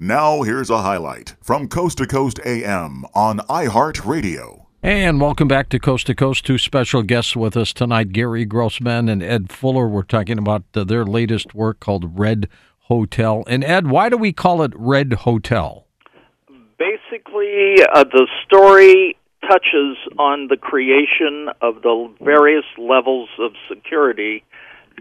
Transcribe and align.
Now, 0.00 0.42
here's 0.42 0.70
a 0.70 0.82
highlight 0.82 1.34
from 1.42 1.66
Coast 1.66 1.98
to 1.98 2.06
Coast 2.06 2.38
AM 2.46 3.04
on 3.14 3.40
iHeartRadio. 3.48 4.66
And 4.80 5.20
welcome 5.20 5.48
back 5.48 5.68
to 5.70 5.80
Coast 5.80 6.06
to 6.06 6.14
Coast. 6.14 6.46
Two 6.46 6.56
special 6.56 7.02
guests 7.02 7.34
with 7.34 7.56
us 7.56 7.72
tonight 7.72 8.12
Gary 8.12 8.44
Grossman 8.44 9.08
and 9.08 9.24
Ed 9.24 9.50
Fuller. 9.50 9.88
We're 9.88 10.04
talking 10.04 10.38
about 10.38 10.62
uh, 10.72 10.84
their 10.84 11.04
latest 11.04 11.52
work 11.52 11.80
called 11.80 12.16
Red 12.16 12.48
Hotel. 12.82 13.42
And 13.48 13.64
Ed, 13.64 13.88
why 13.88 14.08
do 14.08 14.16
we 14.16 14.32
call 14.32 14.62
it 14.62 14.70
Red 14.76 15.14
Hotel? 15.14 15.84
Basically, 16.78 17.82
uh, 17.92 18.04
the 18.04 18.28
story 18.46 19.18
touches 19.40 19.96
on 20.16 20.46
the 20.46 20.56
creation 20.56 21.48
of 21.60 21.82
the 21.82 22.08
various 22.20 22.66
levels 22.78 23.30
of 23.40 23.50
security 23.68 24.44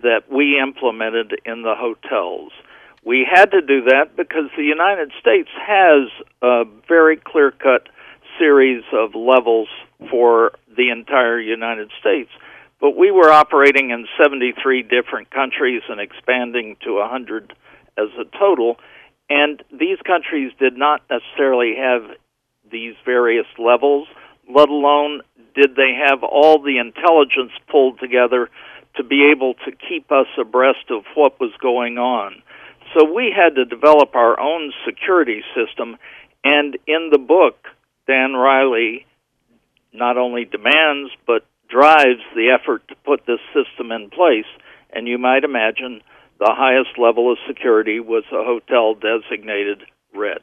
that 0.01 0.21
we 0.31 0.59
implemented 0.59 1.39
in 1.45 1.61
the 1.61 1.75
hotels. 1.77 2.51
We 3.07 3.25
had 3.25 3.51
to 3.51 3.61
do 3.61 3.83
that 3.83 4.17
because 4.17 4.51
the 4.57 4.65
United 4.65 5.13
States 5.21 5.47
has 5.65 6.09
a 6.41 6.65
very 6.89 7.15
clear 7.15 7.51
cut 7.51 7.87
series 8.37 8.83
of 8.91 9.15
levels 9.15 9.69
for 10.11 10.51
the 10.75 10.89
entire 10.89 11.39
United 11.39 11.89
States. 12.01 12.29
But 12.81 12.97
we 12.97 13.11
were 13.11 13.31
operating 13.31 13.91
in 13.91 14.07
73 14.21 14.83
different 14.83 15.31
countries 15.31 15.83
and 15.87 16.01
expanding 16.01 16.75
to 16.83 16.95
100 16.95 17.53
as 17.97 18.09
a 18.19 18.25
total. 18.37 18.75
And 19.29 19.63
these 19.71 19.99
countries 20.05 20.51
did 20.59 20.75
not 20.75 21.01
necessarily 21.09 21.75
have 21.77 22.11
these 22.69 22.95
various 23.05 23.47
levels, 23.57 24.09
let 24.53 24.67
alone 24.67 25.21
did 25.55 25.77
they 25.77 25.93
have 25.95 26.25
all 26.25 26.61
the 26.61 26.77
intelligence 26.77 27.53
pulled 27.71 28.01
together 28.01 28.49
to 28.97 29.03
be 29.05 29.31
able 29.31 29.53
to 29.63 29.71
keep 29.71 30.11
us 30.11 30.27
abreast 30.37 30.91
of 30.91 31.05
what 31.15 31.39
was 31.39 31.53
going 31.61 31.97
on. 31.97 32.43
So 32.93 33.11
we 33.13 33.33
had 33.35 33.55
to 33.55 33.65
develop 33.65 34.15
our 34.15 34.39
own 34.39 34.71
security 34.85 35.41
system. 35.55 35.97
And 36.43 36.77
in 36.87 37.09
the 37.11 37.17
book, 37.17 37.67
Dan 38.07 38.33
Riley 38.33 39.05
not 39.93 40.17
only 40.17 40.45
demands 40.45 41.11
but 41.25 41.45
drives 41.69 42.21
the 42.35 42.55
effort 42.57 42.87
to 42.87 42.95
put 43.05 43.25
this 43.25 43.39
system 43.53 43.91
in 43.91 44.09
place. 44.09 44.45
And 44.91 45.07
you 45.07 45.17
might 45.17 45.43
imagine 45.43 46.01
the 46.39 46.53
highest 46.55 46.97
level 46.97 47.31
of 47.31 47.37
security 47.47 47.99
was 47.99 48.23
a 48.31 48.43
hotel 48.43 48.95
designated 48.95 49.83
red. 50.13 50.39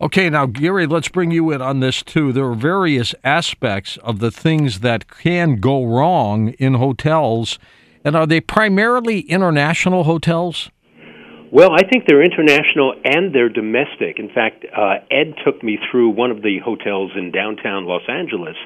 Okay, 0.00 0.28
now, 0.28 0.46
Gary, 0.46 0.86
let's 0.86 1.08
bring 1.08 1.30
you 1.30 1.52
in 1.52 1.62
on 1.62 1.80
this 1.80 2.02
too. 2.02 2.32
There 2.32 2.46
are 2.46 2.54
various 2.54 3.14
aspects 3.22 3.96
of 3.98 4.18
the 4.18 4.30
things 4.30 4.80
that 4.80 5.08
can 5.08 5.60
go 5.60 5.84
wrong 5.84 6.48
in 6.58 6.74
hotels. 6.74 7.58
And 8.04 8.16
are 8.16 8.26
they 8.26 8.40
primarily 8.40 9.20
international 9.20 10.04
hotels? 10.04 10.70
Well, 11.54 11.70
I 11.72 11.86
think 11.88 12.02
they're 12.08 12.24
international 12.24 12.94
and 13.04 13.32
they're 13.32 13.48
domestic. 13.48 14.18
In 14.18 14.28
fact, 14.28 14.64
uh, 14.76 14.94
Ed 15.08 15.34
took 15.46 15.62
me 15.62 15.78
through 15.88 16.08
one 16.10 16.32
of 16.32 16.42
the 16.42 16.58
hotels 16.58 17.12
in 17.16 17.30
downtown 17.30 17.84
Los 17.84 18.02
Angeles 18.08 18.56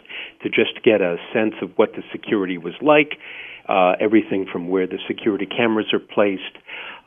to 0.42 0.48
just 0.48 0.82
get 0.82 1.02
a 1.02 1.18
sense 1.34 1.52
of 1.60 1.72
what 1.76 1.92
the 1.92 2.02
security 2.12 2.56
was 2.56 2.72
like, 2.80 3.18
uh, 3.68 3.92
everything 4.00 4.46
from 4.50 4.68
where 4.68 4.86
the 4.86 4.96
security 5.06 5.44
cameras 5.44 5.92
are 5.92 5.98
placed, 5.98 6.56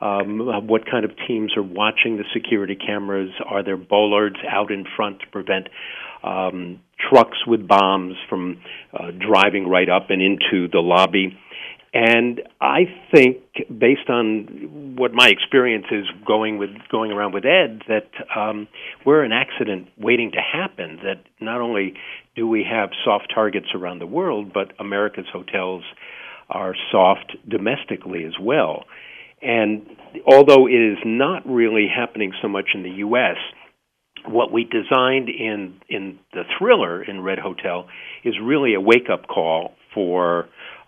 um, 0.02 0.48
uh, 0.48 0.60
what 0.60 0.86
kind 0.86 1.04
of 1.04 1.14
teams 1.28 1.58
are 1.58 1.64
watching 1.64 2.18
the 2.18 2.26
security 2.32 2.76
cameras, 2.76 3.32
are 3.50 3.64
there 3.64 3.76
bollards 3.76 4.38
out 4.48 4.70
in 4.72 4.86
front 4.96 5.22
to 5.22 5.28
prevent 5.32 5.68
um, 6.24 6.80
trucks 7.10 7.40
with 7.48 7.68
bombs 7.68 8.14
from 8.30 8.62
uh, 8.94 9.10
driving 9.10 9.68
right 9.68 9.90
up 9.90 10.12
and 10.12 10.22
into 10.22 10.68
the 10.72 10.80
lobby. 10.80 11.36
And 11.94 12.42
I 12.62 12.84
think, 13.14 13.40
based 13.68 14.10
on 14.10 14.96
what 14.96 15.12
my 15.14 15.28
experience 15.28 15.88
is 15.92 16.06
going 16.26 16.58
with 16.58 16.70
going 16.90 17.12
around 17.12 17.34
with 17.34 17.44
Ed, 17.46 17.82
that 17.90 18.10
um, 18.34 18.70
we're 19.06 19.24
an 19.24 19.34
accident 19.34 19.90
waiting 19.98 20.32
to 20.32 20.40
happen. 20.40 21.00
That 21.04 21.24
not 21.42 21.60
only 21.60 21.96
do 22.36 22.48
we 22.48 22.64
have 22.70 22.92
soft 23.04 23.34
targets 23.34 23.68
around 23.76 24.00
the 24.00 24.08
world, 24.08 24.54
but 24.54 24.72
America's 24.80 25.26
hotels 25.34 25.84
are 26.50 26.76
soft 26.92 27.36
domestically 27.48 28.24
as 28.24 28.34
well. 28.40 28.86
And 29.42 29.86
although 30.26 30.68
it 30.68 30.94
is 30.94 30.98
not 31.06 31.46
really 31.46 31.88
happening 31.94 32.32
so 32.42 32.48
much 32.48 32.70
in 32.74 32.84
the 32.84 32.90
U.S., 32.90 33.38
what 34.28 34.52
we 34.52 34.64
designed 34.64 35.30
in 35.30 35.82
in 35.90 36.20
the 36.32 36.44
thriller 36.58 37.04
in 37.04 37.22
Red 37.22 37.40
Hotel 37.40 37.88
is 38.24 38.36
really 38.42 38.76
a 38.76 38.80
wake 38.80 39.10
up 39.12 39.28
call 39.28 39.74
for 39.94 40.48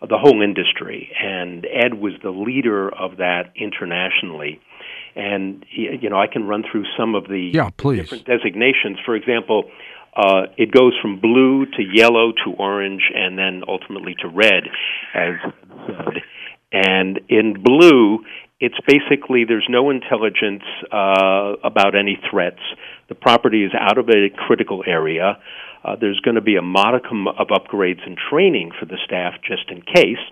the 0.09 0.17
whole 0.17 0.41
industry, 0.41 1.09
and 1.21 1.65
Ed 1.65 1.93
was 1.93 2.13
the 2.21 2.29
leader 2.29 2.89
of 2.93 3.17
that 3.17 3.53
internationally. 3.55 4.59
And 5.15 5.65
you 5.69 6.09
know, 6.09 6.19
I 6.19 6.27
can 6.27 6.47
run 6.47 6.63
through 6.69 6.85
some 6.97 7.15
of 7.15 7.25
the 7.27 7.51
yeah, 7.53 7.69
different 7.77 8.25
designations. 8.25 8.97
For 9.05 9.15
example, 9.15 9.69
uh, 10.15 10.47
it 10.57 10.71
goes 10.71 10.93
from 11.01 11.19
blue 11.19 11.65
to 11.65 11.83
yellow 11.93 12.31
to 12.43 12.51
orange, 12.57 13.03
and 13.13 13.37
then 13.37 13.63
ultimately 13.67 14.15
to 14.21 14.27
red, 14.27 14.63
as 15.13 15.35
said. 15.87 16.21
And 16.71 17.19
in 17.29 17.61
blue, 17.63 18.25
it's 18.59 18.77
basically 18.87 19.45
there's 19.45 19.67
no 19.69 19.89
intelligence 19.89 20.63
uh, 20.91 21.53
about 21.63 21.95
any 21.95 22.19
threats. 22.31 22.61
The 23.09 23.15
property 23.15 23.63
is 23.63 23.71
out 23.79 23.97
of 23.97 24.09
a 24.09 24.29
critical 24.47 24.83
area. 24.87 25.37
Uh, 25.83 25.95
there's 25.99 26.19
going 26.21 26.35
to 26.35 26.41
be 26.41 26.55
a 26.55 26.61
modicum 26.61 27.27
of 27.27 27.47
upgrades 27.47 28.05
and 28.05 28.17
training 28.29 28.71
for 28.79 28.85
the 28.85 28.97
staff 29.05 29.33
just 29.45 29.69
in 29.69 29.81
case. 29.81 30.23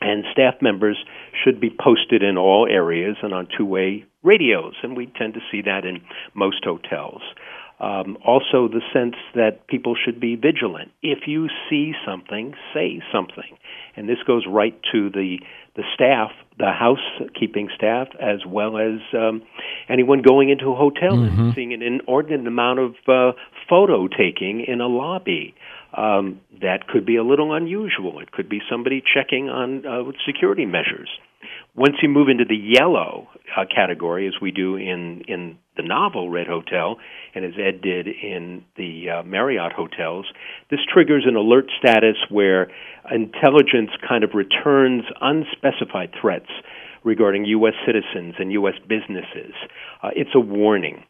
And 0.00 0.24
staff 0.32 0.54
members 0.60 0.96
should 1.44 1.60
be 1.60 1.70
posted 1.70 2.22
in 2.22 2.36
all 2.36 2.66
areas 2.68 3.16
and 3.22 3.32
on 3.32 3.46
two 3.56 3.64
way 3.64 4.04
radios, 4.24 4.74
and 4.82 4.96
we 4.96 5.06
tend 5.06 5.34
to 5.34 5.40
see 5.50 5.62
that 5.62 5.84
in 5.84 6.00
most 6.34 6.64
hotels. 6.64 7.22
Um, 7.82 8.16
also, 8.24 8.68
the 8.68 8.80
sense 8.92 9.16
that 9.34 9.66
people 9.66 9.96
should 9.96 10.20
be 10.20 10.36
vigilant. 10.36 10.92
If 11.02 11.26
you 11.26 11.48
see 11.68 11.94
something, 12.06 12.54
say 12.72 13.02
something. 13.12 13.58
And 13.96 14.08
this 14.08 14.18
goes 14.24 14.44
right 14.48 14.78
to 14.92 15.10
the 15.10 15.38
the 15.74 15.82
staff, 15.94 16.30
the 16.58 16.70
housekeeping 16.70 17.70
staff, 17.74 18.08
as 18.20 18.46
well 18.46 18.76
as 18.76 19.00
um, 19.14 19.42
anyone 19.88 20.22
going 20.22 20.50
into 20.50 20.70
a 20.70 20.76
hotel 20.76 21.12
mm-hmm. 21.12 21.40
and 21.40 21.54
seeing 21.54 21.72
an 21.72 21.82
inordinate 21.82 22.46
amount 22.46 22.78
of 22.78 22.94
uh, 23.08 23.32
photo 23.68 24.06
taking 24.06 24.64
in 24.68 24.80
a 24.80 24.86
lobby. 24.86 25.54
Um, 25.94 26.40
that 26.60 26.86
could 26.88 27.04
be 27.04 27.16
a 27.16 27.24
little 27.24 27.52
unusual. 27.52 28.20
It 28.20 28.32
could 28.32 28.48
be 28.48 28.60
somebody 28.70 29.02
checking 29.02 29.48
on 29.48 29.84
uh, 29.84 30.12
security 30.24 30.66
measures. 30.66 31.08
Once 31.74 31.96
you 32.02 32.08
move 32.08 32.28
into 32.28 32.44
the 32.44 32.56
yellow 32.56 33.28
uh, 33.56 33.64
category, 33.74 34.26
as 34.26 34.34
we 34.40 34.50
do 34.50 34.76
in 34.76 35.22
in 35.28 35.58
the 35.76 35.82
novel 35.82 36.28
Red 36.30 36.46
Hotel, 36.46 36.96
and 37.34 37.44
as 37.44 37.52
Ed 37.58 37.80
did 37.80 38.06
in 38.06 38.64
the 38.76 39.08
uh, 39.08 39.22
Marriott 39.22 39.72
hotels, 39.72 40.26
this 40.70 40.80
triggers 40.92 41.24
an 41.26 41.34
alert 41.36 41.66
status 41.78 42.16
where 42.28 42.70
intelligence 43.10 43.90
kind 44.06 44.22
of 44.22 44.30
returns 44.34 45.04
unspecified 45.20 46.10
threats 46.20 46.50
regarding 47.04 47.46
U.S. 47.46 47.74
citizens 47.86 48.34
and 48.38 48.52
U.S. 48.52 48.74
businesses. 48.86 49.54
Uh, 50.02 50.10
it's 50.14 50.30
a 50.34 50.40
warning. 50.40 51.04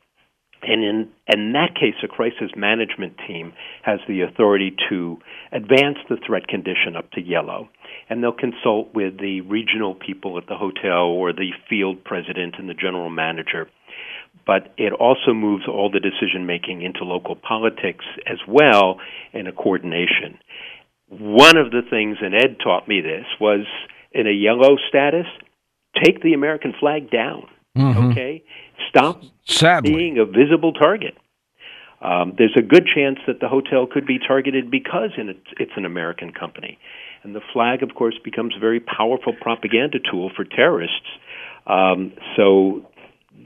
And 0.63 0.85
in, 0.85 1.09
in 1.27 1.53
that 1.53 1.75
case, 1.75 1.95
a 2.05 2.09
crisis 2.09 2.53
management 2.57 3.15
team 3.27 3.53
has 3.83 3.99
the 4.07 4.21
authority 4.21 4.75
to 4.89 5.19
advance 5.51 5.99
the 6.09 6.19
threat 6.25 6.47
condition 6.47 6.95
up 6.97 7.11
to 7.13 7.21
yellow. 7.21 7.69
And 8.09 8.23
they'll 8.23 8.33
consult 8.33 8.95
with 8.95 9.19
the 9.19 9.41
regional 9.41 9.95
people 9.95 10.39
at 10.39 10.47
the 10.47 10.57
hotel 10.57 11.07
or 11.07 11.33
the 11.33 11.51
field 11.69 12.05
president 12.05 12.55
and 12.59 12.69
the 12.69 12.75
general 12.75 13.11
manager. 13.11 13.69
But 14.47 14.73
it 14.77 14.93
also 14.93 15.35
moves 15.35 15.65
all 15.67 15.91
the 15.91 16.01
decision 16.01 16.47
making 16.47 16.83
into 16.83 17.05
local 17.05 17.37
politics 17.37 18.05
as 18.27 18.39
well 18.47 18.99
in 19.33 19.47
a 19.47 19.53
coordination. 19.53 20.39
One 21.09 21.57
of 21.57 21.71
the 21.71 21.83
things, 21.91 22.19
and 22.21 22.35
Ed 22.35 22.57
taught 22.63 22.89
me 22.89 23.01
this, 23.01 23.27
was 23.41 23.67
in 24.13 24.27
a 24.27 24.33
yellow 24.33 24.77
status, 24.89 25.27
take 26.03 26.23
the 26.23 26.33
American 26.35 26.73
flag 26.79 27.11
down. 27.11 27.49
Mm-hmm. 27.77 28.11
Okay? 28.11 28.45
Stop 28.89 29.23
Sadly. 29.45 29.95
being 29.95 30.19
a 30.19 30.25
visible 30.25 30.73
target. 30.73 31.15
Um, 32.03 32.35
there's 32.37 32.57
a 32.57 32.63
good 32.63 32.87
chance 32.93 33.19
that 33.27 33.41
the 33.41 33.49
hotel 33.49 33.87
could 33.87 34.07
be 34.07 34.19
targeted 34.19 34.71
because 34.71 35.11
it's, 35.17 35.47
it's 35.59 35.73
an 35.77 35.85
American 35.85 36.33
company. 36.33 36.79
And 37.23 37.35
the 37.35 37.41
flag, 37.53 37.83
of 37.83 37.95
course, 37.95 38.17
becomes 38.25 38.55
a 38.57 38.61
very 38.61 38.81
powerful 38.81 39.33
propaganda 39.41 39.99
tool 40.11 40.31
for 40.35 40.45
terrorists. 40.45 41.07
Um, 41.67 42.13
so 42.37 42.85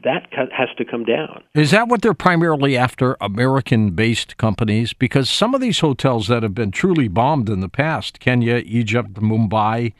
that 0.04 0.26
has 0.32 0.68
to 0.78 0.84
come 0.84 1.04
down. 1.04 1.42
Is 1.54 1.70
that 1.72 1.88
what 1.88 2.00
they're 2.00 2.14
primarily 2.14 2.76
after, 2.76 3.16
American 3.20 3.90
based 3.90 4.38
companies? 4.38 4.94
Because 4.94 5.28
some 5.28 5.54
of 5.54 5.60
these 5.60 5.80
hotels 5.80 6.28
that 6.28 6.42
have 6.42 6.54
been 6.54 6.70
truly 6.70 7.08
bombed 7.08 7.50
in 7.50 7.60
the 7.60 7.68
past, 7.68 8.20
Kenya, 8.20 8.56
Egypt, 8.64 9.14
Mumbai, 9.14 9.92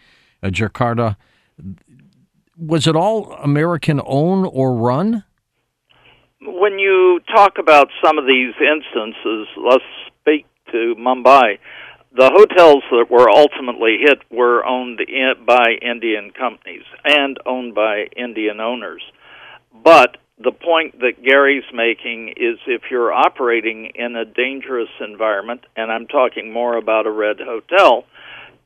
uh, 0.43 0.49
Jakarta, 0.49 1.17
was 2.57 2.87
it 2.87 2.97
all 2.97 3.33
American 3.33 4.01
owned 4.05 4.49
or 4.51 4.75
run? 4.75 5.25
When 6.41 6.79
you 6.79 7.21
talk 7.35 7.59
about 7.59 7.89
some 8.05 8.19
of 8.19 8.27
these 8.27 8.55
instances, 8.61 9.49
let's 9.57 9.85
speak 10.21 10.47
to 10.73 10.95
Mumbai. 10.99 11.59
The 12.15 12.31
hotels 12.33 12.83
that 12.91 13.11
were 13.11 13.29
ultimately 13.29 13.99
hit 14.01 14.21
were 14.31 14.65
owned 14.65 15.01
by 15.47 15.77
Indian 15.83 16.31
companies 16.31 16.85
and 17.05 17.37
owned 17.45 17.75
by 17.75 18.07
Indian 18.17 18.61
owners. 18.61 19.03
But 19.85 20.17
the 20.39 20.53
point 20.53 20.99
that 21.01 21.23
Gary's 21.23 21.65
making 21.75 22.35
is 22.37 22.59
if 22.67 22.83
you're 22.91 23.13
operating 23.13 23.93
in 23.95 24.17
a 24.17 24.25
dangerous 24.25 24.89
environment, 25.01 25.65
and 25.77 25.91
I'm 25.91 26.07
talking 26.07 26.53
more 26.53 26.77
about 26.77 27.07
a 27.07 27.11
red 27.11 27.37
hotel, 27.39 28.05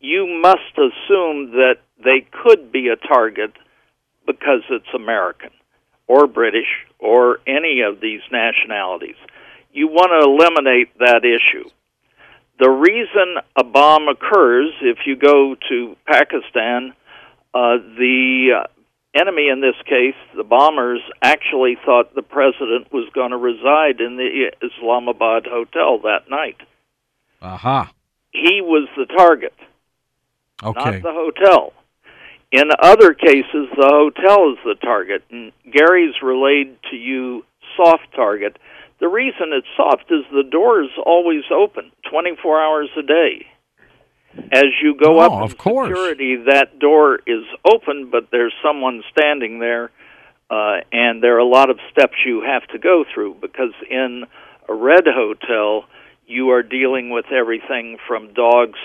you 0.01 0.27
must 0.41 0.77
assume 0.77 1.53
that 1.53 1.77
they 2.05 2.27
could 2.43 2.71
be 2.73 2.89
a 2.89 2.97
target 2.97 3.53
because 4.33 4.63
it's 4.71 4.95
American 4.95 5.51
or 6.07 6.27
British 6.27 6.69
or 6.99 7.39
any 7.47 7.83
of 7.83 8.01
these 8.01 8.21
nationalities. 8.31 9.17
You 9.73 9.89
want 9.89 10.11
to 10.11 10.29
eliminate 10.29 10.99
that 10.99 11.25
issue. 11.25 11.69
The 12.59 12.69
reason 12.69 13.37
a 13.57 13.65
bomb 13.65 14.09
occurs, 14.09 14.73
if 14.83 14.99
you 15.07 15.17
go 15.17 15.57
to 15.69 15.97
Pakistan, 16.07 16.93
uh, 17.55 17.79
the 17.97 18.67
enemy 19.15 19.49
in 19.49 19.61
this 19.61 19.77
case, 19.87 20.15
the 20.37 20.45
bombers, 20.45 21.01
actually 21.23 21.77
thought 21.85 22.15
the 22.15 22.23
president 22.23 22.93
was 22.93 23.09
going 23.15 23.31
to 23.31 23.37
reside 23.37 24.01
in 24.01 24.17
the 24.17 24.51
Islamabad 24.63 25.47
hotel 25.47 26.01
that 26.01 26.29
night. 26.29 26.57
Aha. 27.41 27.83
Uh-huh. 27.83 27.93
He 28.33 28.61
was 28.61 28.89
the 28.97 29.07
target, 29.07 29.55
okay. 30.63 30.79
not 30.79 31.03
the 31.03 31.13
hotel. 31.13 31.73
In 32.53 32.69
other 32.83 33.15
cases, 33.15 33.69
the 33.77 33.89
hotel 33.89 34.53
is 34.53 34.59
the 34.65 34.75
target. 34.83 35.23
And 35.31 35.53
Gary's 35.71 36.15
relayed 36.23 36.77
to 36.91 36.97
you 36.97 37.45
soft 37.77 38.13
target. 38.15 38.59
The 38.99 39.09
reason 39.09 39.53
it's 39.53 39.67
soft 39.77 40.11
is 40.11 40.25
the 40.33 40.49
door 40.51 40.83
is 40.83 40.91
always 41.05 41.45
open, 41.51 41.93
24 42.11 42.61
hours 42.61 42.91
a 42.99 43.03
day. 43.03 43.47
As 44.53 44.67
you 44.83 44.95
go 44.95 45.21
oh, 45.21 45.21
up 45.21 45.33
of 45.51 45.59
course. 45.59 45.89
security, 45.89 46.37
that 46.47 46.79
door 46.79 47.21
is 47.27 47.45
open, 47.65 48.11
but 48.11 48.29
there's 48.31 48.53
someone 48.63 49.03
standing 49.11 49.59
there, 49.59 49.91
uh, 50.51 50.79
and 50.93 51.23
there 51.23 51.37
are 51.37 51.41
a 51.41 51.45
lot 51.45 51.71
of 51.71 51.79
steps 51.91 52.15
you 52.25 52.43
have 52.43 52.67
to 52.69 52.79
go 52.79 53.05
through 53.13 53.37
because 53.41 53.73
in 53.89 54.25
a 54.69 54.75
red 54.75 55.05
hotel, 55.07 55.85
you 56.27 56.51
are 56.51 56.63
dealing 56.63 57.11
with 57.11 57.27
everything 57.33 57.97
from 58.07 58.33
dogs 58.35 58.79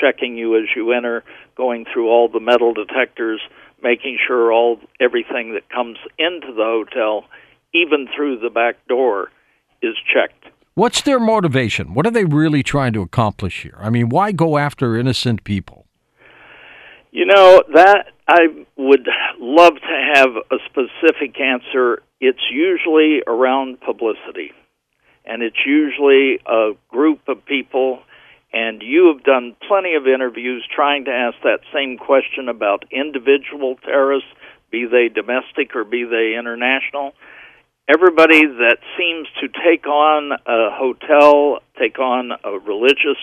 checking 0.00 0.36
you 0.36 0.56
as 0.56 0.64
you 0.74 0.92
enter, 0.92 1.24
going 1.56 1.84
through 1.92 2.08
all 2.08 2.28
the 2.28 2.40
metal 2.40 2.74
detectors, 2.74 3.40
making 3.82 4.18
sure 4.26 4.52
all 4.52 4.80
everything 5.00 5.54
that 5.54 5.68
comes 5.68 5.98
into 6.18 6.52
the 6.52 6.64
hotel, 6.64 7.24
even 7.72 8.08
through 8.14 8.38
the 8.38 8.50
back 8.50 8.76
door, 8.88 9.30
is 9.82 9.94
checked. 10.12 10.46
What's 10.74 11.02
their 11.02 11.20
motivation? 11.20 11.94
What 11.94 12.06
are 12.06 12.10
they 12.10 12.24
really 12.24 12.62
trying 12.62 12.94
to 12.94 13.02
accomplish 13.02 13.62
here? 13.62 13.78
I 13.78 13.90
mean, 13.90 14.08
why 14.08 14.32
go 14.32 14.58
after 14.58 14.96
innocent 14.96 15.44
people? 15.44 15.86
You 17.12 17.26
know, 17.26 17.62
that 17.74 18.06
I 18.26 18.64
would 18.76 19.06
love 19.38 19.74
to 19.74 20.12
have 20.14 20.30
a 20.50 20.56
specific 20.66 21.38
answer. 21.40 22.02
It's 22.20 22.42
usually 22.50 23.22
around 23.24 23.80
publicity, 23.82 24.50
and 25.24 25.42
it's 25.42 25.64
usually 25.64 26.40
a 26.44 26.72
group 26.88 27.20
of 27.28 27.44
people. 27.44 28.00
And 28.54 28.82
you 28.82 29.12
have 29.12 29.24
done 29.24 29.56
plenty 29.66 29.94
of 29.96 30.06
interviews 30.06 30.66
trying 30.74 31.06
to 31.06 31.10
ask 31.10 31.36
that 31.42 31.60
same 31.74 31.98
question 31.98 32.48
about 32.48 32.84
individual 32.92 33.76
terrorists, 33.84 34.28
be 34.70 34.86
they 34.86 35.08
domestic 35.08 35.74
or 35.74 35.84
be 35.84 36.04
they 36.04 36.38
international 36.38 37.14
everybody 37.88 38.46
that 38.46 38.78
seems 38.96 39.28
to 39.40 39.48
take 39.48 39.86
on 39.86 40.32
a 40.32 40.70
hotel, 40.70 41.60
take 41.78 41.98
on 41.98 42.32
a 42.44 42.58
religious 42.58 43.20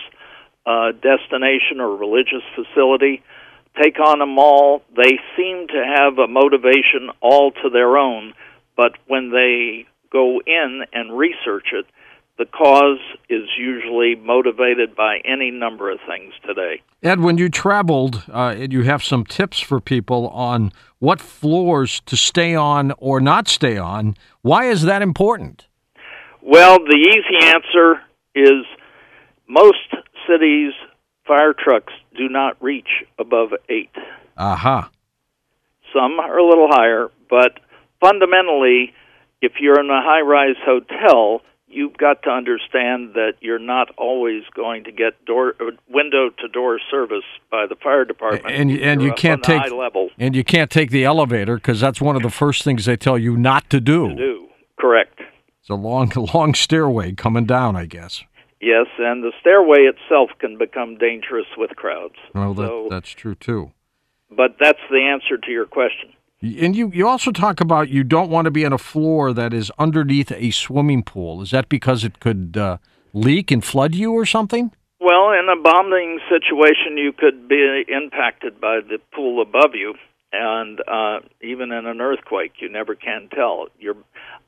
uh, 0.65 0.91
destination 0.91 1.79
or 1.79 1.95
religious 1.95 2.43
facility, 2.55 3.23
take 3.81 3.99
on 3.99 4.21
a 4.21 4.25
mall, 4.25 4.83
they 4.95 5.19
seem 5.35 5.67
to 5.67 5.83
have 5.97 6.19
a 6.19 6.27
motivation 6.27 7.09
all 7.21 7.51
to 7.51 7.69
their 7.71 7.97
own. 7.97 8.33
But 8.75 8.93
when 9.07 9.31
they 9.31 9.85
go 10.11 10.41
in 10.45 10.83
and 10.93 11.17
research 11.17 11.69
it, 11.73 11.85
the 12.41 12.47
cause 12.47 12.97
is 13.29 13.43
usually 13.55 14.15
motivated 14.15 14.95
by 14.95 15.19
any 15.23 15.51
number 15.51 15.91
of 15.91 15.99
things 16.07 16.33
today. 16.43 16.81
Ed, 17.03 17.19
when 17.19 17.37
you 17.37 17.49
traveled, 17.49 18.23
uh, 18.31 18.55
you 18.57 18.81
have 18.81 19.03
some 19.03 19.23
tips 19.23 19.59
for 19.59 19.79
people 19.79 20.27
on 20.29 20.71
what 20.97 21.21
floors 21.21 22.01
to 22.07 22.17
stay 22.17 22.55
on 22.55 22.93
or 22.97 23.21
not 23.21 23.47
stay 23.47 23.77
on. 23.77 24.15
Why 24.41 24.65
is 24.65 24.81
that 24.83 25.03
important? 25.03 25.67
Well, 26.41 26.79
the 26.79 26.97
easy 26.97 27.47
answer 27.47 28.01
is 28.33 28.65
most 29.47 29.93
cities' 30.27 30.73
fire 31.27 31.53
trucks 31.53 31.93
do 32.17 32.27
not 32.27 32.57
reach 32.59 32.89
above 33.19 33.49
eight. 33.69 33.91
Aha. 34.35 34.79
Uh-huh. 34.79 34.89
Some 35.93 36.19
are 36.19 36.39
a 36.39 36.43
little 36.43 36.69
higher, 36.71 37.11
but 37.29 37.59
fundamentally, 37.99 38.93
if 39.43 39.53
you're 39.59 39.79
in 39.79 39.91
a 39.91 40.01
high 40.01 40.21
rise 40.21 40.55
hotel, 40.65 41.43
you've 41.73 41.97
got 41.97 42.23
to 42.23 42.29
understand 42.29 43.13
that 43.13 43.33
you're 43.41 43.59
not 43.59 43.89
always 43.97 44.43
going 44.55 44.83
to 44.85 44.91
get 44.91 45.23
door 45.25 45.55
uh, 45.59 45.71
window 45.89 46.29
to 46.39 46.47
door 46.47 46.79
service 46.89 47.23
by 47.49 47.65
the 47.67 47.75
fire 47.75 48.05
department. 48.05 48.55
And 48.55 48.71
and 48.71 49.01
you 49.01 49.13
can't 49.13 49.43
take 49.43 49.63
and 50.17 50.35
you 50.35 50.43
can't 50.43 50.69
take 50.69 50.91
the 50.91 51.03
elevator 51.05 51.55
because 51.55 51.79
that's 51.79 52.01
one 52.01 52.15
of 52.15 52.21
the 52.21 52.29
first 52.29 52.63
things 52.63 52.85
they 52.85 52.97
tell 52.97 53.17
you 53.17 53.37
not 53.37 53.69
to 53.69 53.79
do. 53.79 54.09
To 54.09 54.15
do 54.15 54.47
correct. 54.81 55.21
It's 55.61 55.69
a 55.69 55.75
long 55.75 56.11
long 56.33 56.53
stairway 56.53 57.13
coming 57.13 57.45
down, 57.45 57.75
I 57.75 57.85
guess. 57.85 58.23
Yes, 58.59 58.87
and 58.99 59.23
the 59.23 59.31
stairway 59.39 59.89
itself 59.89 60.29
can 60.39 60.57
become 60.57 60.97
dangerous 60.97 61.47
with 61.57 61.71
crowds. 61.75 62.15
Well, 62.35 62.53
that, 62.53 62.67
so, 62.67 62.87
that's 62.89 63.09
true 63.11 63.35
too. 63.35 63.71
But 64.29 64.57
that's 64.59 64.79
the 64.89 65.01
answer 65.01 65.37
to 65.37 65.51
your 65.51 65.65
question. 65.65 66.13
And 66.41 66.75
you, 66.75 66.89
you 66.91 67.07
also 67.07 67.31
talk 67.31 67.61
about 67.61 67.89
you 67.89 68.03
don't 68.03 68.31
want 68.31 68.45
to 68.45 68.51
be 68.51 68.65
on 68.65 68.73
a 68.73 68.79
floor 68.79 69.31
that 69.31 69.53
is 69.53 69.71
underneath 69.77 70.31
a 70.31 70.49
swimming 70.49 71.03
pool. 71.03 71.43
Is 71.43 71.51
that 71.51 71.69
because 71.69 72.03
it 72.03 72.19
could 72.19 72.57
uh, 72.57 72.77
leak 73.13 73.51
and 73.51 73.63
flood 73.63 73.93
you 73.93 74.13
or 74.13 74.25
something? 74.25 74.71
Well, 74.99 75.31
in 75.31 75.47
a 75.49 75.61
bombing 75.61 76.19
situation, 76.29 76.97
you 76.97 77.11
could 77.11 77.47
be 77.47 77.83
impacted 77.87 78.59
by 78.59 78.79
the 78.81 78.97
pool 79.13 79.41
above 79.41 79.75
you, 79.75 79.93
and 80.31 80.79
uh, 80.87 81.19
even 81.41 81.71
in 81.71 81.85
an 81.85 82.01
earthquake, 82.01 82.53
you 82.59 82.69
never 82.69 82.95
can 82.95 83.29
tell. 83.33 83.67
You're, 83.79 83.97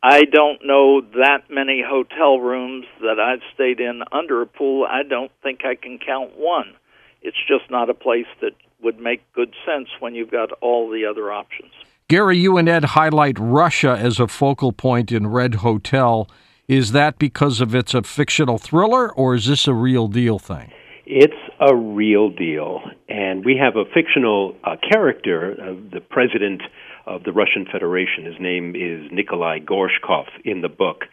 I 0.01 0.23
don't 0.23 0.65
know 0.65 1.01
that 1.01 1.49
many 1.49 1.83
hotel 1.87 2.39
rooms 2.39 2.85
that 3.01 3.19
I've 3.19 3.41
stayed 3.53 3.79
in 3.79 4.01
under 4.11 4.41
a 4.41 4.47
pool. 4.47 4.85
I 4.89 5.03
don't 5.03 5.31
think 5.43 5.61
I 5.63 5.75
can 5.75 5.99
count 5.99 6.37
one. 6.37 6.73
It's 7.21 7.37
just 7.47 7.69
not 7.69 7.89
a 7.89 7.93
place 7.93 8.27
that 8.41 8.53
would 8.83 9.00
make 9.00 9.21
good 9.33 9.53
sense 9.65 9.88
when 10.00 10.13
you've 10.13 10.31
got 10.31 10.51
all 10.62 10.89
the 10.89 11.06
other 11.06 11.31
options. 11.31 11.71
Gary, 12.07 12.38
you 12.38 12.57
and 12.57 12.68
Ed 12.68 12.83
highlight 12.85 13.38
Russia 13.39 13.97
as 14.00 14.19
a 14.19 14.27
focal 14.27 14.71
point 14.71 15.12
in 15.12 15.27
Red 15.27 15.56
Hotel. 15.56 16.27
Is 16.68 16.91
that 16.91 17.18
because 17.18 17.62
of 17.62 17.74
it's 17.74 17.93
a 17.93 18.03
fictional 18.03 18.57
thriller, 18.57 19.12
or 19.12 19.36
is 19.36 19.48
this 19.48 19.67
a 19.67 19.74
real 19.74 20.07
deal 20.07 20.39
thing? 20.39 20.72
It's 21.05 21.34
a 21.60 21.75
real 21.75 22.29
deal, 22.29 22.81
and 23.10 23.43
we 23.43 23.57
have 23.57 23.75
a 23.75 23.86
fictional 23.93 24.55
uh, 24.63 24.75
character, 24.91 25.53
uh, 25.53 25.74
the 25.91 26.01
president 26.01 26.62
of 27.05 27.24
the 27.24 27.31
Russian 27.31 27.65
Federation. 27.72 28.25
His 28.25 28.39
name 28.39 28.75
is 28.75 29.12
Nikolai 29.12 29.60
Gorshkov 29.60 30.25
in 30.46 30.62
the 30.62 30.69
book, 30.69 31.05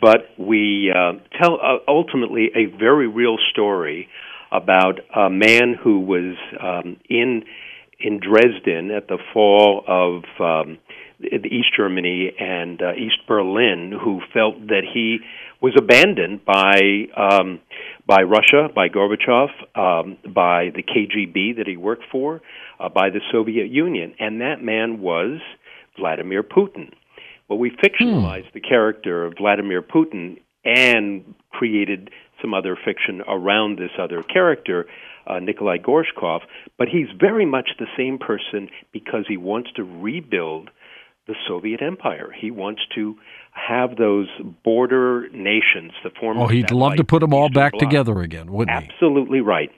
but 0.00 0.30
we 0.38 0.92
uh, 0.94 1.12
tell 1.40 1.54
uh, 1.54 1.78
ultimately 1.88 2.50
a 2.54 2.66
very 2.78 3.08
real 3.08 3.36
story 3.52 4.08
about 4.50 5.00
a 5.14 5.30
man 5.30 5.74
who 5.82 6.00
was 6.00 6.36
um, 6.60 6.96
in 7.08 7.44
in 8.00 8.20
Dresden 8.20 8.92
at 8.92 9.08
the 9.08 9.18
fall 9.32 9.82
of 9.88 10.22
um, 10.40 10.78
East 11.20 11.70
Germany 11.76 12.32
and 12.38 12.80
uh, 12.80 12.92
East 12.92 13.26
Berlin, 13.26 13.92
who 13.92 14.20
felt 14.32 14.68
that 14.68 14.82
he 14.92 15.18
was 15.60 15.74
abandoned 15.76 16.44
by 16.44 17.08
um, 17.16 17.60
by 18.06 18.22
Russia, 18.22 18.68
by 18.74 18.88
Gorbachev, 18.88 19.48
um, 19.74 20.16
by 20.32 20.70
the 20.74 20.82
KGB 20.82 21.56
that 21.56 21.66
he 21.66 21.76
worked 21.76 22.04
for, 22.10 22.40
uh, 22.78 22.88
by 22.88 23.10
the 23.10 23.20
Soviet 23.32 23.68
Union, 23.68 24.14
and 24.18 24.40
that 24.40 24.62
man 24.62 25.00
was 25.00 25.40
Vladimir 25.98 26.42
Putin. 26.42 26.92
Well, 27.48 27.58
we 27.58 27.70
fictionalized 27.70 28.50
hmm. 28.50 28.54
the 28.54 28.60
character 28.60 29.24
of 29.24 29.34
Vladimir 29.38 29.82
Putin 29.82 30.38
and 30.64 31.34
created 31.50 32.10
some 32.40 32.54
other 32.54 32.76
fiction 32.76 33.22
around 33.26 33.78
this 33.78 33.90
other 33.98 34.22
character, 34.22 34.86
uh, 35.26 35.38
Nikolai 35.38 35.78
Gorshkov, 35.78 36.40
but 36.76 36.88
he's 36.88 37.08
very 37.18 37.46
much 37.46 37.70
the 37.78 37.86
same 37.96 38.18
person 38.18 38.68
because 38.92 39.24
he 39.28 39.36
wants 39.36 39.70
to 39.76 39.82
rebuild 39.82 40.70
the 41.26 41.34
Soviet 41.46 41.82
Empire. 41.82 42.30
He 42.38 42.50
wants 42.50 42.80
to 42.94 43.16
have 43.52 43.96
those 43.96 44.28
border 44.64 45.28
nations, 45.32 45.92
the 46.02 46.10
former. 46.18 46.42
Oh, 46.42 46.46
he'd 46.46 46.70
love 46.70 46.96
to 46.96 47.04
put 47.04 47.20
them 47.20 47.34
all 47.34 47.50
back 47.50 47.72
bloc. 47.72 47.80
together 47.80 48.20
again, 48.20 48.50
wouldn't 48.50 48.74
Absolutely 48.74 48.88
he? 48.88 48.94
Absolutely 48.94 49.40
right. 49.42 49.70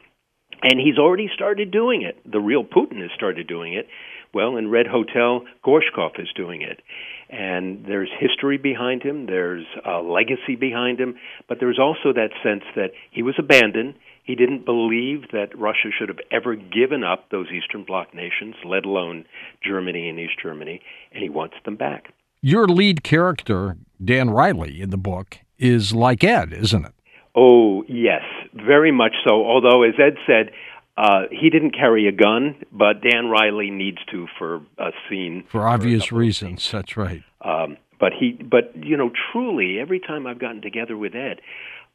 And 0.62 0.79
he's 0.79 0.99
already 0.99 1.29
started 1.35 1.71
doing 1.71 2.02
it. 2.02 2.19
The 2.31 2.38
real 2.38 2.64
Putin 2.64 3.00
has 3.00 3.11
started 3.17 3.47
doing 3.47 3.73
it. 3.73 3.88
Well, 4.33 4.57
in 4.57 4.71
Red 4.71 4.87
Hotel, 4.87 5.45
Gorshkov 5.64 6.21
is 6.21 6.29
doing 6.37 6.62
it 6.62 6.81
and 7.30 7.84
there's 7.87 8.10
history 8.18 8.58
behind 8.58 9.02
him, 9.02 9.26
there's 9.26 9.64
a 9.84 10.02
legacy 10.02 10.56
behind 10.58 10.99
him, 10.99 11.14
but 11.49 11.58
there's 11.60 11.78
also 11.78 12.12
that 12.12 12.30
sense 12.42 12.64
that 12.75 12.90
he 13.10 13.22
was 13.22 13.34
abandoned. 13.38 13.94
He 14.25 14.34
didn't 14.34 14.64
believe 14.64 15.30
that 15.32 15.56
Russia 15.58 15.88
should 15.96 16.08
have 16.08 16.20
ever 16.30 16.54
given 16.54 17.04
up 17.04 17.30
those 17.30 17.46
Eastern 17.50 17.84
Bloc 17.84 18.14
nations, 18.14 18.54
let 18.64 18.84
alone 18.84 19.25
Germany 19.64 20.08
and 20.08 20.18
East 20.18 20.34
Germany, 20.42 20.80
and 21.12 21.22
he 21.22 21.28
wants 21.28 21.56
them 21.64 21.76
back. 21.76 22.12
Your 22.42 22.66
lead 22.66 23.02
character, 23.02 23.76
Dan 24.02 24.30
Riley, 24.30 24.80
in 24.80 24.90
the 24.90 24.96
book, 24.96 25.38
is 25.58 25.94
like 25.94 26.25
Ed, 26.25 26.52
isn't 26.52 26.87
it? 26.87 26.92
Oh, 27.34 27.84
yes, 27.88 28.22
very 28.54 28.90
much 28.90 29.12
so. 29.25 29.44
Although, 29.44 29.84
as 29.84 29.94
Ed 29.99 30.14
said, 30.26 30.50
uh, 30.97 31.23
he 31.30 31.50
didn't 31.50 31.73
carry 31.73 32.09
a 32.09 32.12
gun, 32.12 32.56
but 32.73 33.00
Dan 33.02 33.26
Riley 33.28 33.70
needs 33.70 33.99
to 34.11 34.26
for 34.38 34.56
a 34.78 34.90
scene. 35.09 35.44
For 35.49 35.66
obvious 35.66 36.06
for 36.06 36.16
reasons, 36.16 36.68
that's 36.70 36.97
right. 36.97 37.23
Um, 37.42 37.76
but 37.99 38.12
he, 38.18 38.32
but 38.32 38.73
you 38.75 38.97
know, 38.97 39.11
truly, 39.32 39.78
every 39.80 40.00
time 40.00 40.26
I've 40.26 40.38
gotten 40.38 40.62
together 40.62 40.97
with 40.97 41.14
Ed, 41.14 41.40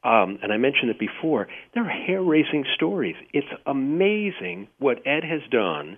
um, 0.04 0.38
and 0.44 0.54
I 0.54 0.58
mentioned 0.58 0.92
it 0.92 1.00
before, 1.00 1.48
there 1.74 1.84
are 1.84 1.90
hair-raising 1.90 2.66
stories. 2.76 3.16
It's 3.34 3.48
amazing 3.66 4.68
what 4.78 4.98
Ed 5.06 5.24
has 5.24 5.42
done 5.50 5.98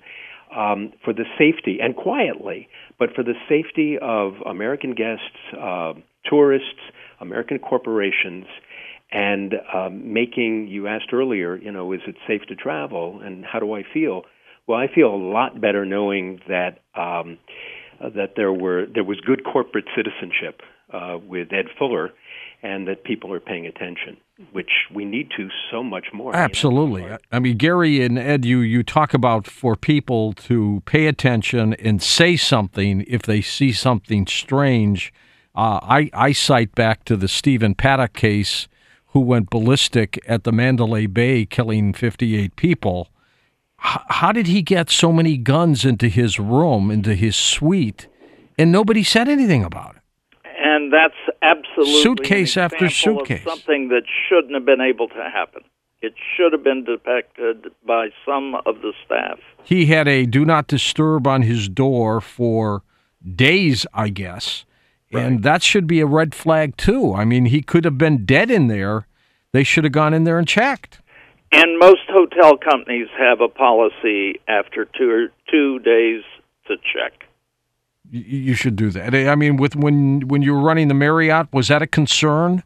um, 0.55 0.93
for 1.03 1.13
the 1.13 1.25
safety 1.37 1.79
and 1.81 1.95
quietly, 1.95 2.69
but 2.97 3.13
for 3.13 3.23
the 3.23 3.33
safety 3.49 3.97
of 4.01 4.35
American 4.45 4.95
guests, 4.95 5.35
uh, 5.59 5.93
tourists, 6.29 6.79
American 7.19 7.59
corporations, 7.59 8.45
and 9.11 9.53
um, 9.73 10.13
making. 10.13 10.67
You 10.67 10.87
asked 10.87 11.13
earlier, 11.13 11.55
you 11.55 11.71
know, 11.71 11.93
is 11.93 12.01
it 12.07 12.15
safe 12.27 12.41
to 12.47 12.55
travel, 12.55 13.19
and 13.23 13.45
how 13.45 13.59
do 13.59 13.73
I 13.73 13.83
feel? 13.93 14.23
Well, 14.67 14.79
I 14.79 14.87
feel 14.93 15.07
a 15.07 15.15
lot 15.15 15.61
better 15.61 15.85
knowing 15.85 16.41
that 16.47 16.79
um, 16.95 17.37
that 17.99 18.33
there 18.35 18.53
were 18.53 18.85
there 18.93 19.03
was 19.03 19.19
good 19.21 19.43
corporate 19.43 19.85
citizenship 19.95 20.61
uh, 20.93 21.17
with 21.25 21.51
Ed 21.51 21.65
Fuller 21.77 22.11
and 22.63 22.87
that 22.87 23.03
people 23.03 23.31
are 23.31 23.39
paying 23.39 23.67
attention, 23.67 24.17
which 24.51 24.71
we 24.93 25.05
need 25.05 25.29
to 25.37 25.47
so 25.71 25.83
much 25.83 26.07
more. 26.13 26.35
Absolutely. 26.35 27.03
You 27.03 27.09
know? 27.09 27.17
I 27.31 27.39
mean, 27.39 27.57
Gary 27.57 28.03
and 28.03 28.17
Ed, 28.17 28.45
you, 28.45 28.59
you 28.59 28.83
talk 28.83 29.13
about 29.13 29.45
for 29.45 29.75
people 29.75 30.33
to 30.33 30.81
pay 30.85 31.05
attention 31.05 31.75
and 31.75 32.01
say 32.01 32.35
something 32.35 33.05
if 33.07 33.21
they 33.21 33.41
see 33.41 33.71
something 33.71 34.25
strange. 34.25 35.13
Uh, 35.55 35.79
I, 35.83 36.09
I 36.13 36.31
cite 36.31 36.73
back 36.73 37.05
to 37.05 37.15
the 37.15 37.27
Stephen 37.27 37.75
Paddock 37.75 38.13
case, 38.13 38.67
who 39.17 39.21
went 39.21 39.49
ballistic 39.49 40.19
at 40.27 40.43
the 40.43 40.51
Mandalay 40.51 41.07
Bay, 41.07 41.43
killing 41.43 41.91
58 41.91 42.55
people. 42.55 43.07
H- 43.83 44.01
how 44.09 44.31
did 44.31 44.45
he 44.45 44.61
get 44.61 44.91
so 44.91 45.11
many 45.11 45.37
guns 45.37 45.83
into 45.85 46.07
his 46.07 46.39
room, 46.39 46.91
into 46.91 47.15
his 47.15 47.35
suite, 47.35 48.07
and 48.59 48.71
nobody 48.71 49.01
said 49.01 49.27
anything 49.27 49.63
about 49.63 49.95
it? 49.95 50.01
and 50.59 50.93
that's 50.93 51.15
absolutely 51.41 52.01
suitcase 52.01 52.57
after 52.57 52.89
suitcase. 52.89 53.43
something 53.43 53.89
that 53.89 54.03
shouldn't 54.27 54.53
have 54.53 54.65
been 54.65 54.81
able 54.81 55.07
to 55.07 55.29
happen. 55.33 55.61
It 56.01 56.13
should 56.35 56.51
have 56.51 56.63
been 56.63 56.83
detected 56.83 57.71
by 57.85 58.09
some 58.25 58.55
of 58.65 58.81
the 58.81 58.93
staff. 59.05 59.39
He 59.63 59.87
had 59.87 60.07
a 60.07 60.25
do 60.25 60.45
not 60.45 60.67
disturb 60.67 61.25
on 61.25 61.41
his 61.41 61.67
door 61.67 62.21
for 62.21 62.83
days, 63.35 63.85
I 63.93 64.09
guess. 64.09 64.65
Right. 65.11 65.25
And 65.25 65.43
that 65.43 65.63
should 65.63 65.87
be 65.87 65.99
a 66.01 66.05
red 66.05 66.35
flag 66.35 66.75
too. 66.75 67.13
I 67.13 67.23
mean, 67.25 67.45
he 67.45 67.61
could 67.61 67.85
have 67.85 67.97
been 67.97 68.25
dead 68.25 68.51
in 68.51 68.67
there. 68.67 69.06
They 69.53 69.63
should 69.63 69.83
have 69.83 69.93
gone 69.93 70.13
in 70.13 70.23
there 70.23 70.37
and 70.37 70.47
checked. 70.47 70.99
And 71.51 71.79
most 71.79 72.01
hotel 72.09 72.57
companies 72.57 73.07
have 73.17 73.41
a 73.41 73.47
policy 73.47 74.41
after 74.47 74.85
two 74.85 75.29
two 75.49 75.79
days 75.79 76.23
to 76.67 76.75
check 76.77 77.27
you 78.11 78.53
should 78.53 78.75
do 78.75 78.89
that. 78.91 79.13
I 79.13 79.35
mean, 79.35 79.57
with 79.57 79.75
when 79.75 80.27
when 80.27 80.41
you 80.41 80.53
were 80.53 80.61
running 80.61 80.87
the 80.87 80.93
Marriott, 80.93 81.51
was 81.51 81.67
that 81.67 81.81
a 81.81 81.87
concern? 81.87 82.63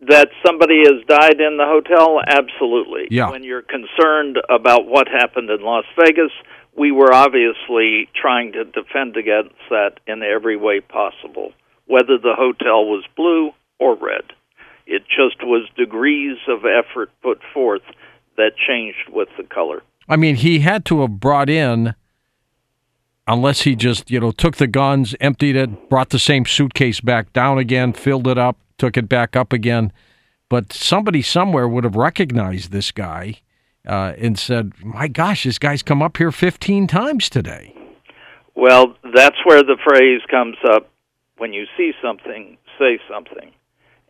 That 0.00 0.28
somebody 0.44 0.82
has 0.84 1.04
died 1.08 1.40
in 1.40 1.56
the 1.56 1.64
hotel, 1.66 2.20
absolutely. 2.26 3.08
Yeah. 3.10 3.30
When 3.30 3.42
you're 3.42 3.62
concerned 3.62 4.36
about 4.48 4.86
what 4.86 5.08
happened 5.08 5.50
in 5.50 5.62
Las 5.62 5.84
Vegas, 5.98 6.30
we 6.76 6.92
were 6.92 7.12
obviously 7.12 8.08
trying 8.14 8.52
to 8.52 8.64
defend 8.64 9.16
against 9.16 9.56
that 9.70 9.98
in 10.06 10.22
every 10.22 10.56
way 10.56 10.80
possible, 10.80 11.52
whether 11.86 12.18
the 12.18 12.34
hotel 12.36 12.84
was 12.84 13.04
blue 13.16 13.50
or 13.80 13.96
red. 13.96 14.24
It 14.86 15.02
just 15.08 15.42
was 15.42 15.68
degrees 15.76 16.38
of 16.48 16.60
effort 16.64 17.10
put 17.22 17.40
forth 17.52 17.82
that 18.36 18.52
changed 18.56 19.10
with 19.10 19.28
the 19.36 19.44
color. 19.44 19.82
I 20.08 20.16
mean, 20.16 20.36
he 20.36 20.60
had 20.60 20.84
to 20.86 21.00
have 21.00 21.18
brought 21.18 21.50
in 21.50 21.94
unless 23.26 23.62
he 23.62 23.74
just, 23.74 24.10
you 24.10 24.20
know, 24.20 24.30
took 24.30 24.56
the 24.56 24.66
guns, 24.66 25.14
emptied 25.20 25.56
it, 25.56 25.90
brought 25.90 26.10
the 26.10 26.18
same 26.18 26.46
suitcase 26.46 27.00
back 27.00 27.32
down 27.32 27.58
again, 27.58 27.92
filled 27.92 28.28
it 28.28 28.38
up, 28.38 28.58
took 28.78 28.96
it 28.96 29.08
back 29.08 29.34
up 29.34 29.52
again. 29.52 29.92
But 30.48 30.72
somebody 30.72 31.22
somewhere 31.22 31.66
would 31.66 31.84
have 31.84 31.96
recognized 31.96 32.70
this 32.70 32.92
guy 32.92 33.40
uh, 33.86 34.12
and 34.18 34.38
said, 34.38 34.72
my 34.84 35.08
gosh, 35.08 35.44
this 35.44 35.58
guy's 35.58 35.82
come 35.82 36.02
up 36.02 36.16
here 36.16 36.30
15 36.30 36.86
times 36.86 37.28
today. 37.28 37.74
Well, 38.54 38.96
that's 39.14 39.36
where 39.44 39.62
the 39.62 39.76
phrase 39.84 40.22
comes 40.30 40.56
up 40.70 40.88
when 41.38 41.52
you 41.52 41.66
see 41.76 41.92
something, 42.00 42.56
say 42.78 42.98
something. 43.10 43.52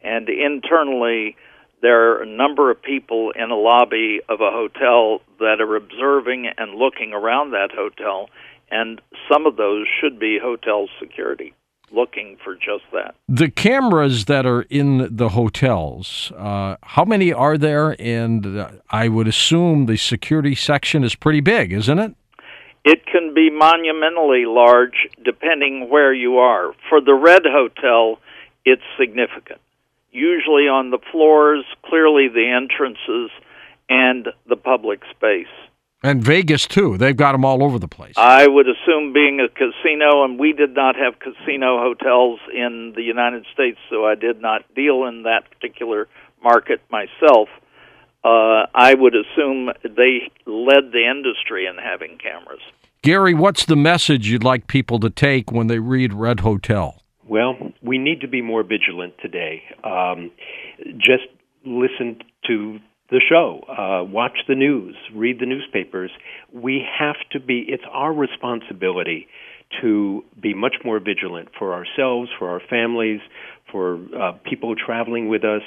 And 0.02 0.28
internally, 0.28 1.36
there 1.82 2.12
are 2.12 2.22
a 2.22 2.26
number 2.26 2.70
of 2.70 2.80
people 2.82 3.32
in 3.32 3.50
a 3.50 3.56
lobby 3.56 4.20
of 4.28 4.40
a 4.40 4.50
hotel 4.50 5.20
that 5.38 5.60
are 5.60 5.76
observing 5.76 6.48
and 6.56 6.74
looking 6.74 7.12
around 7.12 7.50
that 7.50 7.70
hotel 7.74 8.28
and 8.70 9.00
some 9.30 9.46
of 9.46 9.56
those 9.56 9.86
should 10.00 10.18
be 10.18 10.38
hotel 10.42 10.88
security 11.00 11.54
looking 11.92 12.36
for 12.42 12.54
just 12.54 12.82
that. 12.92 13.14
The 13.28 13.48
cameras 13.48 14.24
that 14.24 14.44
are 14.44 14.62
in 14.62 15.16
the 15.16 15.30
hotels, 15.30 16.32
uh, 16.36 16.76
how 16.82 17.04
many 17.04 17.32
are 17.32 17.56
there? 17.56 17.94
And 18.00 18.58
uh, 18.58 18.70
I 18.90 19.08
would 19.08 19.28
assume 19.28 19.86
the 19.86 19.96
security 19.96 20.56
section 20.56 21.04
is 21.04 21.14
pretty 21.14 21.40
big, 21.40 21.72
isn't 21.72 21.98
it? 21.98 22.14
It 22.84 23.06
can 23.06 23.34
be 23.34 23.50
monumentally 23.50 24.46
large 24.46 25.08
depending 25.24 25.88
where 25.88 26.12
you 26.12 26.38
are. 26.38 26.72
For 26.88 27.00
the 27.00 27.14
Red 27.14 27.42
Hotel, 27.44 28.18
it's 28.64 28.82
significant. 28.98 29.60
Usually 30.16 30.66
on 30.66 30.90
the 30.90 30.98
floors, 31.12 31.62
clearly 31.84 32.28
the 32.28 32.48
entrances, 32.48 33.30
and 33.86 34.28
the 34.48 34.56
public 34.56 35.00
space. 35.14 35.52
And 36.02 36.24
Vegas 36.24 36.66
too. 36.66 36.96
They've 36.96 37.16
got 37.16 37.32
them 37.32 37.44
all 37.44 37.62
over 37.62 37.78
the 37.78 37.88
place. 37.88 38.14
I 38.16 38.46
would 38.46 38.66
assume 38.66 39.12
being 39.12 39.40
a 39.40 39.48
casino, 39.48 40.24
and 40.24 40.38
we 40.38 40.54
did 40.54 40.74
not 40.74 40.96
have 40.96 41.18
casino 41.18 41.78
hotels 41.80 42.40
in 42.50 42.94
the 42.96 43.02
United 43.02 43.44
States, 43.52 43.78
so 43.90 44.06
I 44.06 44.14
did 44.14 44.40
not 44.40 44.62
deal 44.74 45.04
in 45.04 45.24
that 45.24 45.50
particular 45.50 46.08
market 46.42 46.80
myself. 46.90 47.48
Uh, 48.24 48.66
I 48.74 48.94
would 48.94 49.14
assume 49.14 49.70
they 49.82 50.30
led 50.46 50.92
the 50.92 51.06
industry 51.10 51.66
in 51.66 51.76
having 51.76 52.16
cameras. 52.16 52.62
Gary, 53.02 53.34
what's 53.34 53.66
the 53.66 53.76
message 53.76 54.28
you'd 54.28 54.44
like 54.44 54.66
people 54.66 54.98
to 55.00 55.10
take 55.10 55.52
when 55.52 55.66
they 55.66 55.78
read 55.78 56.14
Red 56.14 56.40
Hotel? 56.40 57.02
Well, 57.28 57.56
we 57.86 57.98
need 57.98 58.20
to 58.22 58.28
be 58.28 58.42
more 58.42 58.62
vigilant 58.62 59.14
today. 59.22 59.62
Um, 59.84 60.30
just 60.98 61.24
listen 61.64 62.18
to 62.46 62.78
the 63.10 63.20
show, 63.28 63.60
uh, 63.68 64.04
watch 64.04 64.38
the 64.48 64.56
news, 64.56 64.96
read 65.14 65.38
the 65.38 65.46
newspapers. 65.46 66.10
We 66.52 66.84
have 66.98 67.16
to 67.32 67.40
be, 67.40 67.64
it's 67.68 67.84
our 67.92 68.12
responsibility 68.12 69.28
to 69.80 70.24
be 70.40 70.54
much 70.54 70.76
more 70.84 70.98
vigilant 70.98 71.48
for 71.58 71.72
ourselves, 71.72 72.30
for 72.38 72.50
our 72.50 72.60
families, 72.68 73.20
for 73.70 73.98
uh, 74.16 74.32
people 74.44 74.74
traveling 74.74 75.28
with 75.28 75.44
us. 75.44 75.62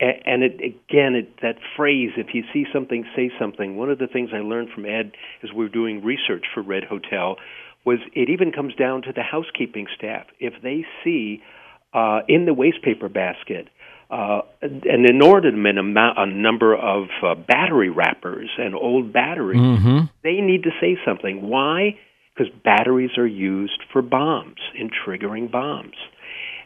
And, 0.00 0.42
it, 0.42 0.54
again, 0.54 1.14
it, 1.14 1.40
that 1.42 1.56
phrase, 1.76 2.10
if 2.16 2.28
you 2.32 2.44
see 2.52 2.64
something, 2.72 3.04
say 3.14 3.30
something. 3.38 3.76
One 3.76 3.90
of 3.90 3.98
the 3.98 4.06
things 4.06 4.30
I 4.32 4.38
learned 4.38 4.70
from 4.74 4.84
Ed 4.84 5.12
as 5.42 5.50
we 5.52 5.66
are 5.66 5.68
doing 5.68 6.02
research 6.02 6.44
for 6.54 6.62
Red 6.62 6.84
Hotel 6.84 7.36
was 7.84 7.98
it 8.14 8.28
even 8.28 8.52
comes 8.52 8.74
down 8.74 9.02
to 9.02 9.12
the 9.12 9.22
housekeeping 9.22 9.86
staff. 9.96 10.26
If 10.38 10.54
they 10.62 10.84
see 11.02 11.42
uh, 11.92 12.20
in 12.28 12.46
the 12.46 12.52
wastepaper 12.52 13.12
basket, 13.12 13.68
uh, 14.10 14.40
an 14.60 15.06
inordinate 15.08 15.78
amount, 15.78 16.18
a 16.18 16.26
number 16.26 16.74
of 16.74 17.04
uh, 17.22 17.34
battery 17.34 17.90
wrappers 17.90 18.50
and 18.58 18.74
old 18.74 19.12
batteries. 19.12 19.60
Mm-hmm. 19.60 19.98
They 20.24 20.40
need 20.40 20.64
to 20.64 20.70
say 20.80 20.98
something. 21.04 21.48
Why? 21.48 21.96
Because 22.34 22.52
batteries 22.64 23.10
are 23.18 23.26
used 23.26 23.80
for 23.92 24.02
bombs, 24.02 24.58
in 24.78 24.90
triggering 24.90 25.50
bombs. 25.50 25.94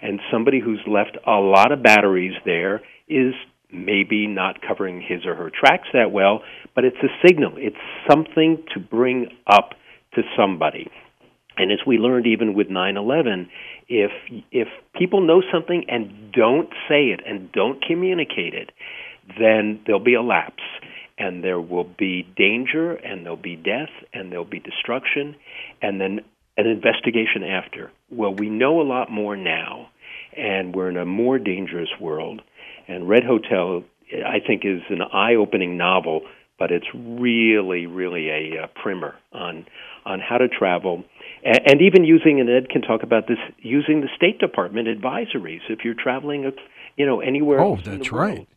And 0.00 0.20
somebody 0.32 0.60
who's 0.60 0.80
left 0.86 1.18
a 1.26 1.32
lot 1.32 1.72
of 1.72 1.82
batteries 1.82 2.34
there 2.44 2.82
is 3.08 3.34
maybe 3.72 4.26
not 4.26 4.60
covering 4.66 5.02
his 5.02 5.26
or 5.26 5.34
her 5.34 5.50
tracks 5.50 5.88
that 5.92 6.12
well, 6.12 6.42
but 6.74 6.84
it's 6.84 6.96
a 7.02 7.26
signal. 7.26 7.54
It's 7.56 7.76
something 8.08 8.62
to 8.72 8.80
bring 8.80 9.28
up 9.46 9.70
to 10.14 10.22
somebody. 10.36 10.90
And 11.56 11.70
as 11.70 11.78
we 11.86 11.98
learned 11.98 12.26
even 12.26 12.54
with 12.54 12.68
9/11, 12.68 13.48
if 13.94 14.10
if 14.50 14.68
people 14.98 15.20
know 15.20 15.40
something 15.52 15.84
and 15.88 16.32
don't 16.32 16.68
say 16.88 17.10
it 17.10 17.20
and 17.24 17.52
don't 17.52 17.80
communicate 17.82 18.52
it, 18.52 18.70
then 19.38 19.80
there'll 19.86 20.02
be 20.02 20.14
a 20.14 20.22
lapse 20.22 20.62
and 21.16 21.44
there 21.44 21.60
will 21.60 21.84
be 21.84 22.26
danger 22.36 22.92
and 22.92 23.24
there'll 23.24 23.36
be 23.36 23.54
death 23.54 23.90
and 24.12 24.32
there'll 24.32 24.44
be 24.44 24.58
destruction 24.58 25.36
and 25.80 26.00
then 26.00 26.20
an 26.56 26.66
investigation 26.66 27.44
after. 27.44 27.92
Well, 28.10 28.34
we 28.34 28.48
know 28.50 28.80
a 28.80 28.82
lot 28.82 29.10
more 29.10 29.36
now 29.36 29.90
and 30.36 30.74
we're 30.74 30.90
in 30.90 30.96
a 30.96 31.04
more 31.04 31.38
dangerous 31.38 31.90
world 32.00 32.42
and 32.88 33.08
Red 33.08 33.22
Hotel 33.22 33.84
I 34.26 34.38
think 34.44 34.64
is 34.64 34.82
an 34.90 35.00
eye-opening 35.02 35.76
novel, 35.76 36.22
but 36.58 36.72
it's 36.72 36.86
really 36.94 37.86
really 37.86 38.28
a, 38.28 38.64
a 38.64 38.68
primer 38.82 39.14
on 39.32 39.66
on 40.04 40.18
how 40.18 40.38
to 40.38 40.48
travel 40.48 41.04
and 41.44 41.82
even 41.82 42.04
using 42.04 42.40
and 42.40 42.48
Ed 42.48 42.70
can 42.70 42.82
talk 42.82 43.02
about 43.02 43.28
this 43.28 43.38
using 43.58 44.00
the 44.00 44.08
State 44.16 44.38
Department 44.38 44.88
advisories 44.88 45.60
if 45.68 45.84
you're 45.84 45.94
traveling, 45.94 46.46
uh, 46.46 46.50
you 46.96 47.04
know, 47.06 47.20
anywhere. 47.20 47.60
Oh, 47.60 47.76
that's 47.76 48.10
right. 48.10 48.48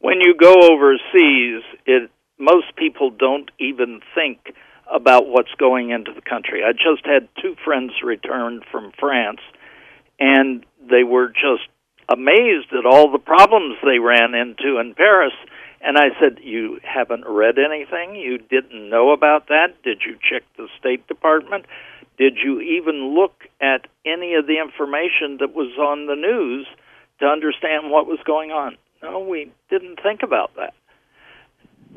When 0.00 0.20
you 0.20 0.34
go 0.38 0.52
overseas, 0.52 1.62
it 1.86 2.10
most 2.38 2.76
people 2.76 3.10
don't 3.10 3.50
even 3.58 4.00
think 4.14 4.54
about 4.92 5.26
what's 5.26 5.54
going 5.58 5.90
into 5.90 6.12
the 6.12 6.20
country. 6.20 6.62
I 6.62 6.72
just 6.72 7.04
had 7.04 7.28
two 7.40 7.56
friends 7.64 7.92
return 8.04 8.60
from 8.70 8.92
France, 8.98 9.40
and 10.18 10.64
they 10.88 11.02
were 11.02 11.28
just 11.28 11.68
amazed 12.08 12.72
at 12.72 12.86
all 12.86 13.10
the 13.10 13.18
problems 13.18 13.76
they 13.82 13.98
ran 13.98 14.34
into 14.34 14.78
in 14.78 14.94
Paris. 14.94 15.32
And 15.80 15.98
I 15.98 16.08
said, 16.20 16.38
You 16.42 16.80
haven't 16.82 17.24
read 17.26 17.56
anything? 17.58 18.16
You 18.16 18.38
didn't 18.38 18.88
know 18.88 19.12
about 19.12 19.48
that? 19.48 19.82
Did 19.82 20.02
you 20.06 20.16
check 20.28 20.42
the 20.56 20.68
State 20.78 21.06
Department? 21.06 21.66
Did 22.18 22.38
you 22.42 22.60
even 22.60 23.14
look 23.14 23.44
at 23.60 23.86
any 24.06 24.34
of 24.34 24.46
the 24.46 24.58
information 24.58 25.38
that 25.40 25.54
was 25.54 25.76
on 25.78 26.06
the 26.06 26.16
news 26.16 26.66
to 27.20 27.26
understand 27.26 27.90
what 27.90 28.06
was 28.06 28.18
going 28.24 28.50
on? 28.50 28.76
No, 29.02 29.20
we 29.20 29.52
didn't 29.68 30.00
think 30.02 30.22
about 30.22 30.56
that 30.56 30.72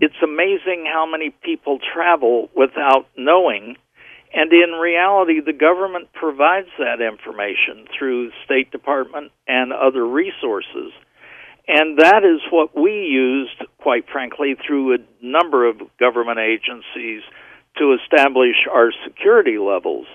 it's 0.01 0.21
amazing 0.23 0.85
how 0.85 1.05
many 1.05 1.31
people 1.43 1.79
travel 1.93 2.49
without 2.55 3.07
knowing. 3.17 3.75
And 4.33 4.51
in 4.53 4.79
reality, 4.79 5.41
the 5.41 5.53
government 5.53 6.13
provides 6.13 6.69
that 6.77 7.01
information 7.01 7.87
through 7.97 8.31
State 8.45 8.71
Department 8.71 9.31
and 9.47 9.73
other 9.73 10.05
resources. 10.05 10.93
And 11.71 11.99
that 11.99 12.23
is 12.23 12.41
what 12.49 12.75
we 12.75 12.89
used, 12.91 13.63
quite 13.77 14.09
frankly, 14.11 14.55
through 14.65 14.95
a 14.95 14.97
number 15.21 15.69
of 15.69 15.79
government 15.99 16.39
agencies 16.39 17.21
to 17.77 17.93
establish 17.93 18.55
our 18.71 18.91
security 19.05 19.59
levels. 19.59 20.07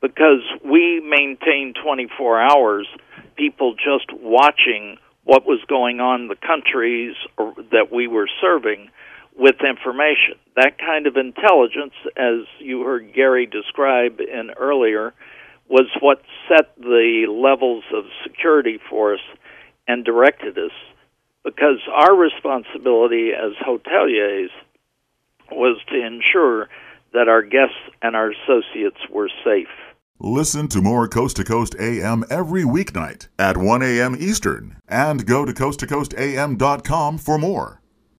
Because 0.00 0.44
we 0.64 1.00
maintained 1.00 1.76
24 1.82 2.40
hours, 2.40 2.86
people 3.34 3.74
just 3.74 4.12
watching 4.12 4.98
what 5.24 5.44
was 5.44 5.58
going 5.68 5.98
on 5.98 6.22
in 6.22 6.28
the 6.28 6.36
countries 6.36 7.16
that 7.72 7.88
we 7.90 8.06
were 8.06 8.28
serving 8.40 8.88
with 9.36 9.56
information. 9.68 10.38
That 10.54 10.78
kind 10.78 11.08
of 11.08 11.16
intelligence, 11.16 11.94
as 12.16 12.46
you 12.60 12.82
heard 12.82 13.12
Gary 13.12 13.46
describe 13.46 14.20
in 14.20 14.52
earlier, 14.56 15.14
was 15.68 15.88
what 16.00 16.22
set 16.46 16.76
the 16.78 17.26
levels 17.28 17.82
of 17.92 18.04
security 18.22 18.78
for 18.88 19.14
us 19.14 19.20
and 19.88 20.04
directed 20.04 20.58
us. 20.58 20.72
Because 21.44 21.78
our 21.92 22.14
responsibility 22.16 23.30
as 23.32 23.52
hoteliers 23.64 24.48
was 25.50 25.78
to 25.88 26.04
ensure 26.04 26.68
that 27.12 27.28
our 27.28 27.42
guests 27.42 27.76
and 28.02 28.16
our 28.16 28.32
associates 28.32 28.98
were 29.10 29.30
safe. 29.44 29.68
Listen 30.18 30.66
to 30.68 30.80
more 30.80 31.06
Coast 31.08 31.36
to 31.36 31.44
Coast 31.44 31.76
AM 31.78 32.24
every 32.30 32.62
weeknight 32.62 33.28
at 33.38 33.56
1 33.56 33.82
a.m. 33.82 34.16
Eastern 34.18 34.80
and 34.88 35.26
go 35.26 35.44
to 35.44 35.52
coasttocoastam.com 35.52 37.18
for 37.18 37.38
more. 37.38 37.82